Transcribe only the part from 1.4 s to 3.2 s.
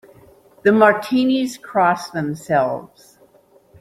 cross themselves.